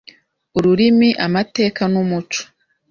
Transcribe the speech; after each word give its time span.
ururimi, 0.57 1.09
amateka 1.25 1.81
n’umuco. 1.91 2.41